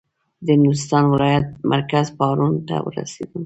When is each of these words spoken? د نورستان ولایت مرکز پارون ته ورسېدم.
د 0.47 0.49
نورستان 0.61 1.03
ولایت 1.13 1.45
مرکز 1.71 2.05
پارون 2.17 2.53
ته 2.67 2.75
ورسېدم. 2.85 3.39